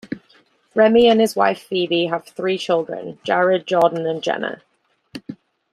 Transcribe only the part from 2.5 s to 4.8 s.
children, Jared, Jordan, and Jenna.